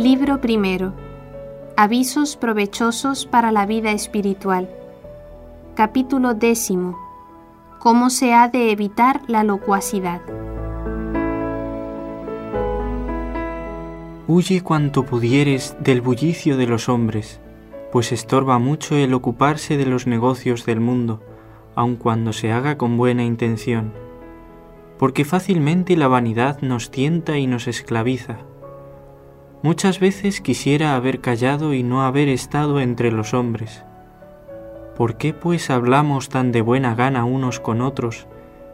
Capítulo 0.00 0.40
primero. 0.40 0.94
Avisos 1.76 2.38
provechosos 2.38 3.26
para 3.26 3.52
la 3.52 3.66
vida 3.66 3.92
espiritual. 3.92 4.70
Capítulo 5.74 6.32
décimo. 6.32 6.98
Cómo 7.80 8.08
se 8.08 8.32
ha 8.32 8.48
de 8.48 8.70
evitar 8.70 9.20
la 9.26 9.44
locuacidad. 9.44 10.22
Huye 14.26 14.62
cuanto 14.62 15.04
pudieres 15.04 15.76
del 15.80 16.00
bullicio 16.00 16.56
de 16.56 16.66
los 16.66 16.88
hombres, 16.88 17.38
pues 17.92 18.10
estorba 18.10 18.58
mucho 18.58 18.96
el 18.96 19.12
ocuparse 19.12 19.76
de 19.76 19.84
los 19.84 20.06
negocios 20.06 20.64
del 20.64 20.80
mundo, 20.80 21.22
aun 21.74 21.96
cuando 21.96 22.32
se 22.32 22.52
haga 22.52 22.78
con 22.78 22.96
buena 22.96 23.22
intención, 23.22 23.92
porque 24.98 25.26
fácilmente 25.26 25.94
la 25.94 26.08
vanidad 26.08 26.62
nos 26.62 26.90
tienta 26.90 27.36
y 27.36 27.46
nos 27.46 27.68
esclaviza. 27.68 28.38
Muchas 29.62 30.00
veces 30.00 30.40
quisiera 30.40 30.96
haber 30.96 31.20
callado 31.20 31.74
y 31.74 31.82
no 31.82 32.02
haber 32.02 32.28
estado 32.28 32.80
entre 32.80 33.12
los 33.12 33.34
hombres. 33.34 33.84
¿Por 34.96 35.16
qué 35.16 35.34
pues 35.34 35.70
hablamos 35.70 36.28
tan 36.28 36.52
de 36.52 36.62
buena 36.62 36.94
gana 36.94 37.24
unos 37.24 37.60
con 37.60 37.80
otros, 37.80 38.26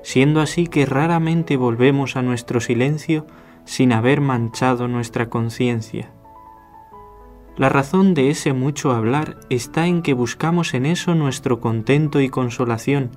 siendo 0.03 0.41
así 0.41 0.69
que 0.69 0.87
raramente 0.87 1.57
volvemos 1.57 2.15
a 2.15 2.23
nuestro 2.23 2.61
silencio 2.61 3.27
sin 3.65 3.93
haber 3.93 4.21
manchado 4.21 4.89
nuestra 4.89 5.29
conciencia. 5.29 6.13
La 7.57 7.69
razón 7.69 8.15
de 8.15 8.31
ese 8.31 8.53
mucho 8.53 8.93
hablar 8.93 9.39
está 9.51 9.87
en 9.87 10.03
que 10.03 10.15
buscamos 10.15 10.75
en 10.75 10.87
eso 10.87 11.15
nuestro 11.15 11.59
contento 11.59 12.21
y 12.21 12.29
consolación 12.29 13.11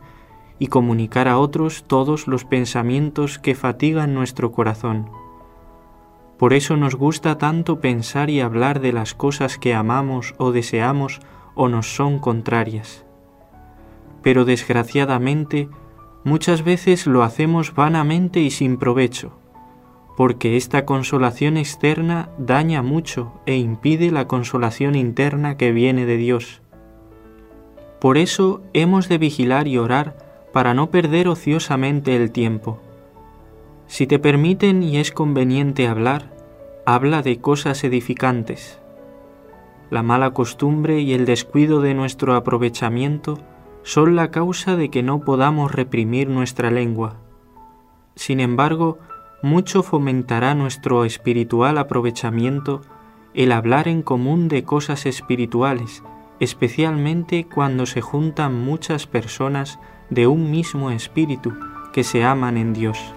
y 0.57 0.67
comunicar 0.67 1.27
a 1.27 1.37
otros 1.37 1.83
todos 1.85 2.27
los 2.27 2.45
pensamientos 2.45 3.37
que 3.37 3.53
fatigan 3.53 4.13
nuestro 4.13 4.51
corazón. 4.51 5.11
Por 6.39 6.53
eso 6.53 6.75
nos 6.75 6.95
gusta 6.95 7.37
tanto 7.37 7.79
pensar 7.79 8.31
y 8.31 8.41
hablar 8.41 8.79
de 8.79 8.93
las 8.93 9.13
cosas 9.13 9.59
que 9.59 9.75
amamos 9.75 10.33
o 10.37 10.51
deseamos 10.51 11.19
o 11.53 11.69
nos 11.69 11.95
son 11.95 12.17
contrarias. 12.17 13.05
Pero 14.23 14.43
desgraciadamente 14.45 15.69
muchas 16.23 16.63
veces 16.63 17.05
lo 17.05 17.21
hacemos 17.21 17.75
vanamente 17.75 18.39
y 18.39 18.49
sin 18.49 18.77
provecho 18.77 19.39
porque 20.19 20.57
esta 20.57 20.83
consolación 20.83 21.55
externa 21.55 22.27
daña 22.37 22.81
mucho 22.81 23.31
e 23.45 23.55
impide 23.55 24.11
la 24.11 24.27
consolación 24.27 24.95
interna 24.95 25.55
que 25.55 25.71
viene 25.71 26.05
de 26.05 26.17
Dios. 26.17 26.61
Por 28.01 28.17
eso 28.17 28.61
hemos 28.73 29.07
de 29.07 29.17
vigilar 29.17 29.69
y 29.69 29.77
orar 29.77 30.17
para 30.51 30.73
no 30.73 30.91
perder 30.91 31.29
ociosamente 31.29 32.17
el 32.17 32.31
tiempo. 32.31 32.81
Si 33.89 34.05
te 34.05 34.19
permiten 34.19 34.83
y 34.83 34.97
es 34.97 35.11
conveniente 35.11 35.87
hablar, 35.87 36.31
habla 36.85 37.23
de 37.23 37.39
cosas 37.39 37.83
edificantes. 37.83 38.79
La 39.89 40.03
mala 40.03 40.29
costumbre 40.29 41.01
y 41.01 41.13
el 41.13 41.25
descuido 41.25 41.81
de 41.81 41.95
nuestro 41.95 42.35
aprovechamiento 42.35 43.39
son 43.81 44.15
la 44.15 44.29
causa 44.29 44.75
de 44.75 44.91
que 44.91 45.01
no 45.01 45.21
podamos 45.21 45.71
reprimir 45.71 46.29
nuestra 46.29 46.69
lengua. 46.69 47.15
Sin 48.15 48.39
embargo, 48.39 48.99
mucho 49.41 49.81
fomentará 49.81 50.53
nuestro 50.53 51.03
espiritual 51.03 51.79
aprovechamiento 51.79 52.81
el 53.33 53.51
hablar 53.51 53.87
en 53.87 54.03
común 54.03 54.49
de 54.49 54.63
cosas 54.63 55.07
espirituales, 55.07 56.03
especialmente 56.39 57.47
cuando 57.51 57.87
se 57.87 58.01
juntan 58.01 58.53
muchas 58.53 59.07
personas 59.07 59.79
de 60.11 60.27
un 60.27 60.51
mismo 60.51 60.91
espíritu 60.91 61.53
que 61.91 62.03
se 62.03 62.23
aman 62.23 62.55
en 62.55 62.73
Dios. 62.73 63.15